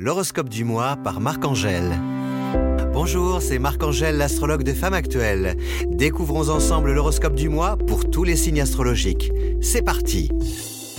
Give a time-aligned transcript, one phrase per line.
[0.00, 1.98] L'horoscope du mois par Marc-Angèle.
[2.92, 5.56] Bonjour, c'est Marc-Angèle, l'astrologue de Femmes Actuelles.
[5.88, 9.32] Découvrons ensemble l'horoscope du mois pour tous les signes astrologiques.
[9.60, 10.30] C'est parti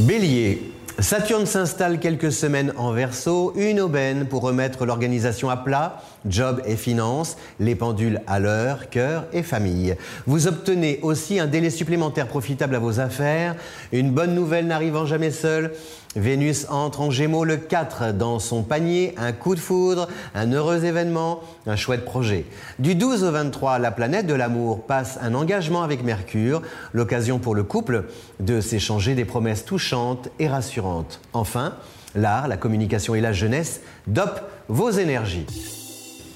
[0.00, 6.60] Bélier, Saturne s'installe quelques semaines en verso, une aubaine pour remettre l'organisation à plat, job
[6.66, 9.94] et finances, les pendules à l'heure, cœur et famille.
[10.26, 13.54] Vous obtenez aussi un délai supplémentaire profitable à vos affaires,
[13.92, 15.70] une bonne nouvelle n'arrivant jamais seule.
[16.16, 20.84] Vénus entre en Gémeaux le 4 dans son panier, un coup de foudre, un heureux
[20.84, 22.44] événement, un chouette projet.
[22.78, 27.54] Du 12 au 23, la planète de l'amour passe un engagement avec Mercure, l'occasion pour
[27.54, 28.04] le couple
[28.40, 31.20] de s'échanger des promesses touchantes et rassurantes.
[31.32, 31.74] Enfin,
[32.14, 35.77] l'art, la communication et la jeunesse dopent vos énergies.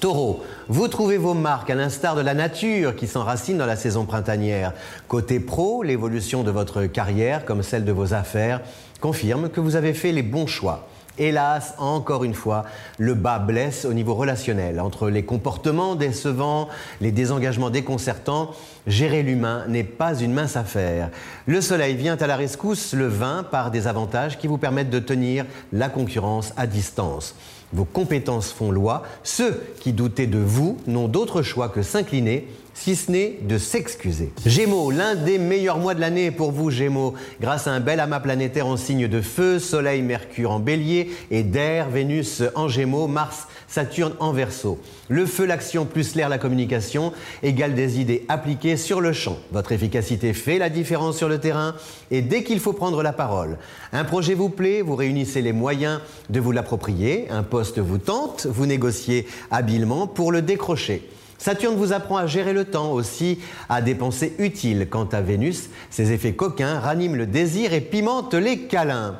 [0.03, 4.03] Taureau, vous trouvez vos marques à l'instar de la nature qui s'enracine dans la saison
[4.03, 4.73] printanière.
[5.07, 8.59] Côté pro, l'évolution de votre carrière comme celle de vos affaires
[8.99, 10.89] confirme que vous avez fait les bons choix.
[11.17, 12.65] Hélas, encore une fois,
[12.97, 14.81] le bas blesse au niveau relationnel.
[14.81, 16.67] Entre les comportements décevants,
[16.99, 18.51] les désengagements déconcertants,
[18.87, 21.09] gérer l'humain n'est pas une mince affaire.
[21.45, 24.99] Le soleil vient à la rescousse le vin par des avantages qui vous permettent de
[24.99, 27.35] tenir la concurrence à distance.
[27.73, 29.03] Vos compétences font loi.
[29.23, 34.31] Ceux qui doutaient de vous n'ont d'autre choix que s'incliner si ce n'est de s'excuser.
[34.45, 38.19] Gémeaux, l'un des meilleurs mois de l'année pour vous, Gémeaux, grâce à un bel amas
[38.19, 43.47] planétaire en signe de feu, Soleil, Mercure en bélier et d'air, Vénus en Gémeaux, Mars,
[43.67, 44.79] Saturne en Verseau.
[45.07, 49.37] Le feu, l'action plus l'air, la communication, égale des idées appliquées sur le champ.
[49.51, 51.75] Votre efficacité fait la différence sur le terrain
[52.11, 53.57] et dès qu'il faut prendre la parole,
[53.91, 58.45] un projet vous plaît, vous réunissez les moyens de vous l'approprier, un poste vous tente,
[58.45, 61.07] vous négociez habilement pour le décrocher.
[61.37, 64.87] Saturne vous apprend à gérer le temps aussi, à dépenser utile.
[64.89, 69.19] Quant à Vénus, ses effets coquins raniment le désir et pimentent les câlins.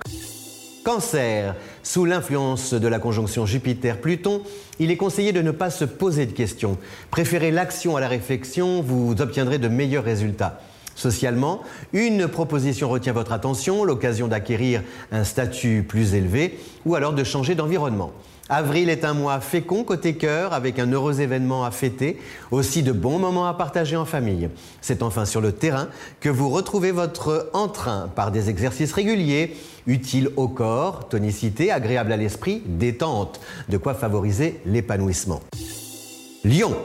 [0.84, 4.42] Cancer, sous l'influence de la conjonction Jupiter-Pluton,
[4.80, 6.78] il est conseillé de ne pas se poser de questions.
[7.10, 10.60] Préférez l'action à la réflexion, vous obtiendrez de meilleurs résultats.
[10.96, 14.82] Socialement, une proposition retient votre attention, l'occasion d'acquérir
[15.12, 18.12] un statut plus élevé ou alors de changer d'environnement.
[18.50, 22.20] Avril est un mois fécond côté cœur, avec un heureux événement à fêter,
[22.52, 24.50] aussi de bons moments à partager en famille.
[24.82, 25.88] C'est enfin sur le terrain
[26.20, 29.56] que vous retrouvez votre entrain par des exercices réguliers,
[29.88, 35.40] utiles au corps, tonicité, agréable à l'esprit, détente, de quoi favoriser l'épanouissement.
[36.44, 36.76] Lion,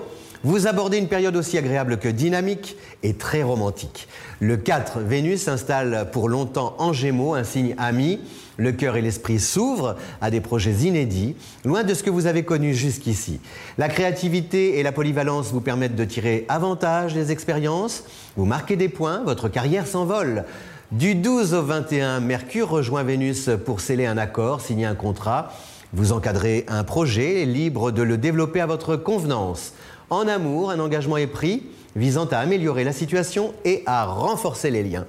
[0.44, 4.08] vous abordez une période aussi agréable que dynamique et très romantique.
[4.40, 8.20] Le 4, Vénus s'installe pour longtemps en Gémeaux, un signe ami.
[8.56, 12.44] Le cœur et l'esprit s'ouvrent à des projets inédits, loin de ce que vous avez
[12.44, 13.40] connu jusqu'ici.
[13.78, 18.02] La créativité et la polyvalence vous permettent de tirer avantage des expériences,
[18.36, 20.44] vous marquez des points, votre carrière s'envole.
[20.90, 25.52] Du 12 au 21, Mercure rejoint Vénus pour sceller un accord, signer un contrat.
[25.92, 29.72] Vous encadrez un projet, libre de le développer à votre convenance.
[30.10, 31.62] En amour, un engagement est pris
[31.94, 35.06] visant à améliorer la situation et à renforcer les liens.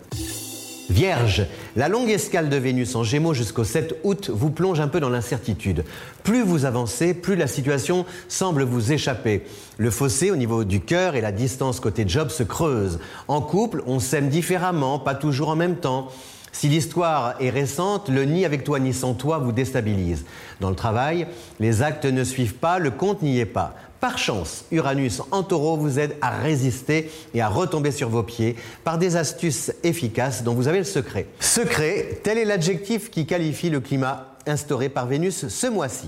[0.89, 1.45] Vierge,
[1.75, 5.09] la longue escale de Vénus en Gémeaux jusqu'au 7 août vous plonge un peu dans
[5.09, 5.85] l'incertitude.
[6.23, 9.43] Plus vous avancez, plus la situation semble vous échapper.
[9.77, 12.99] Le fossé au niveau du cœur et la distance côté job se creusent.
[13.27, 16.09] En couple, on s'aime différemment, pas toujours en même temps.
[16.51, 20.25] Si l'histoire est récente, le ni avec toi ni sans toi vous déstabilise.
[20.59, 21.27] Dans le travail,
[21.59, 23.75] les actes ne suivent pas, le compte n'y est pas.
[23.99, 28.55] Par chance, Uranus en taureau vous aide à résister et à retomber sur vos pieds
[28.85, 31.27] par des astuces efficaces dont vous avez le secret.
[31.41, 36.07] Secret, tel est l'adjectif qui qualifie le climat instauré par Vénus ce mois-ci.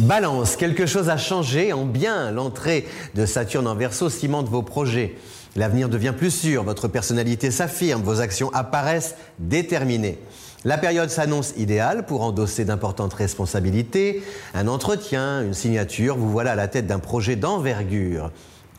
[0.00, 2.32] Balance, quelque chose a changé en bien.
[2.32, 5.14] L'entrée de Saturne en verso cimente vos projets.
[5.54, 10.18] L'avenir devient plus sûr, votre personnalité s'affirme, vos actions apparaissent déterminées.
[10.66, 16.54] La période s'annonce idéale pour endosser d'importantes responsabilités, un entretien, une signature, vous voilà à
[16.56, 18.32] la tête d'un projet d'envergure.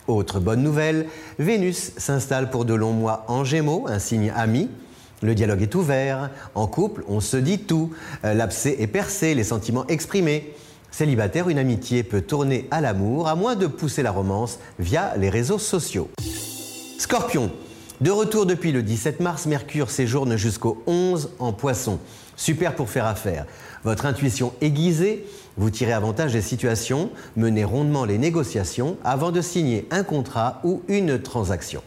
[0.06, 1.06] Autre bonne nouvelle,
[1.38, 4.68] Vénus s'installe pour de longs mois en Gémeaux, un signe ami.
[5.22, 7.90] Le dialogue est ouvert, en couple on se dit tout,
[8.26, 10.54] euh, l'abcès est percé, les sentiments exprimés.
[10.90, 15.30] Célibataire, une amitié peut tourner à l'amour, à moins de pousser la romance via les
[15.30, 16.10] réseaux sociaux.
[16.98, 17.50] Scorpion,
[18.00, 21.98] de retour depuis le 17 mars, Mercure séjourne jusqu'au 11 en poisson.
[22.36, 23.46] Super pour faire affaire.
[23.84, 29.86] Votre intuition aiguisée, vous tirez avantage des situations, menez rondement les négociations avant de signer
[29.90, 31.82] un contrat ou une transaction.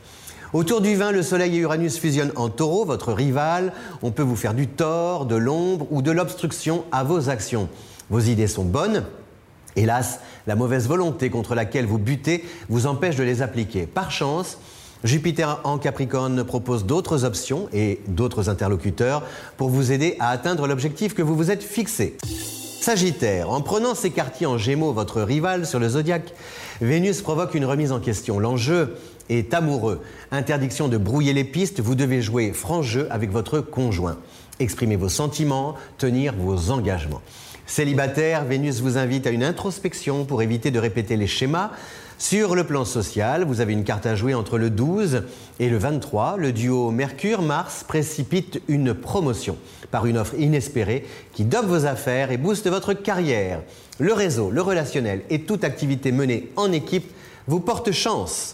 [0.53, 3.71] Autour du vin, le Soleil et Uranus fusionnent en taureau, votre rival.
[4.01, 7.69] On peut vous faire du tort, de l'ombre ou de l'obstruction à vos actions.
[8.09, 9.05] Vos idées sont bonnes.
[9.77, 13.85] Hélas, la mauvaise volonté contre laquelle vous butez vous empêche de les appliquer.
[13.85, 14.57] Par chance,
[15.03, 19.23] Jupiter en Capricorne propose d'autres options et d'autres interlocuteurs
[19.57, 22.17] pour vous aider à atteindre l'objectif que vous vous êtes fixé.
[22.81, 26.33] Sagittaire, en prenant ces quartiers en gémeaux, votre rival sur le zodiaque,
[26.81, 28.39] Vénus provoque une remise en question.
[28.39, 28.95] L'enjeu
[29.29, 30.01] est amoureux.
[30.31, 34.17] Interdiction de brouiller les pistes, vous devez jouer franc jeu avec votre conjoint.
[34.59, 37.21] Exprimez vos sentiments, tenir vos engagements.
[37.71, 41.71] Célibataire, Vénus vous invite à une introspection pour éviter de répéter les schémas.
[42.17, 45.23] Sur le plan social, vous avez une carte à jouer entre le 12
[45.61, 46.35] et le 23.
[46.35, 49.55] Le duo Mercure-Mars précipite une promotion
[49.89, 53.61] par une offre inespérée qui dope vos affaires et booste votre carrière.
[53.99, 57.09] Le réseau, le relationnel et toute activité menée en équipe
[57.47, 58.53] vous porte chance.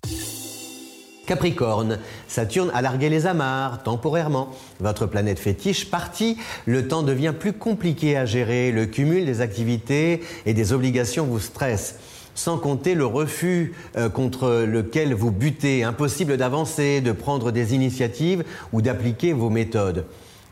[1.27, 4.49] Capricorne, Saturne a largué les amarres temporairement.
[4.79, 8.71] Votre planète fétiche partie, le temps devient plus compliqué à gérer.
[8.71, 11.99] Le cumul des activités et des obligations vous stresse
[12.33, 15.83] sans compter le refus euh, contre lequel vous butez.
[15.83, 20.05] Impossible d'avancer, de prendre des initiatives ou d'appliquer vos méthodes.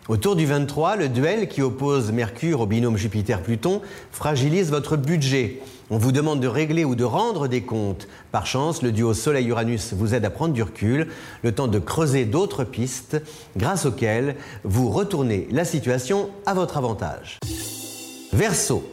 [0.07, 3.81] Autour du 23, le duel qui oppose Mercure au binôme Jupiter-Pluton
[4.11, 5.63] fragilise votre budget.
[5.89, 8.07] On vous demande de régler ou de rendre des comptes.
[8.31, 11.07] Par chance, le duo Soleil-Uranus vous aide à prendre du recul,
[11.41, 13.19] le temps de creuser d'autres pistes,
[13.57, 17.39] grâce auxquelles vous retournez la situation à votre avantage.
[18.31, 18.87] Verseau,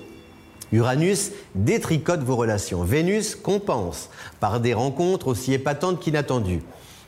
[0.72, 2.84] Uranus détricote vos relations.
[2.84, 4.08] Vénus compense
[4.40, 6.62] par des rencontres aussi épatantes qu'inattendues.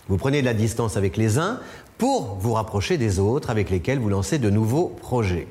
[0.09, 1.61] Vous prenez de la distance avec les uns
[1.99, 5.47] pour vous rapprocher des autres avec lesquels vous lancez de nouveaux projets.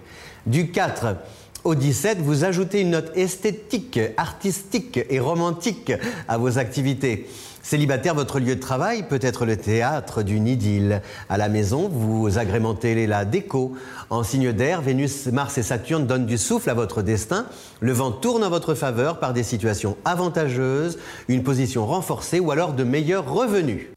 [0.45, 1.15] Du 4
[1.63, 5.93] au 17, vous ajoutez une note esthétique, artistique et romantique
[6.27, 7.29] à vos activités.
[7.61, 11.01] Célibataire, votre lieu de travail peut être le théâtre d'une idylle.
[11.29, 13.77] À la maison, vous agrémentez la déco.
[14.09, 17.45] En signe d'air, Vénus, Mars et Saturne donnent du souffle à votre destin.
[17.79, 20.99] Le vent tourne en votre faveur par des situations avantageuses,
[21.29, 23.87] une position renforcée ou alors de meilleurs revenus.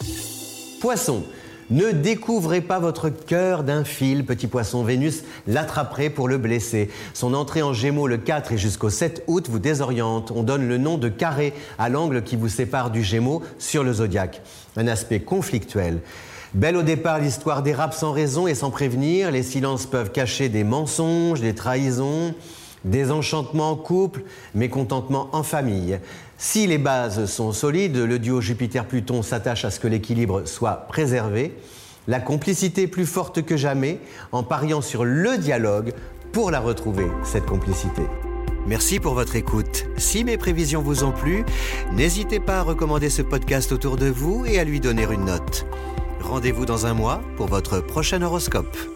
[0.81, 1.25] Poisson,
[1.71, 4.85] ne découvrez pas votre cœur d'un fil, petit poisson.
[4.85, 6.91] Vénus l'attraperait pour le blesser.
[7.13, 10.31] Son entrée en Gémeaux le 4 et jusqu'au 7 août vous désoriente.
[10.31, 13.95] On donne le nom de carré à l'angle qui vous sépare du Gémeaux sur le
[13.95, 14.43] zodiaque.
[14.77, 16.01] Un aspect conflictuel.
[16.55, 19.31] Belle au départ l'histoire dérape sans raison et sans prévenir.
[19.31, 22.35] Les silences peuvent cacher des mensonges, des trahisons.
[22.87, 24.23] Désenchantement en couple,
[24.55, 25.99] mécontentement en famille.
[26.39, 31.53] Si les bases sont solides, le duo Jupiter-Pluton s'attache à ce que l'équilibre soit préservé,
[32.07, 33.99] la complicité plus forte que jamais
[34.31, 35.93] en pariant sur le dialogue
[36.33, 38.03] pour la retrouver, cette complicité.
[38.67, 39.87] Merci pour votre écoute.
[39.97, 41.45] Si mes prévisions vous ont plu,
[41.93, 45.67] n'hésitez pas à recommander ce podcast autour de vous et à lui donner une note.
[46.21, 48.96] Rendez-vous dans un mois pour votre prochain horoscope.